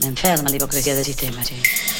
[0.00, 1.99] Non ferma l'ipocrisia dei sistema, sì.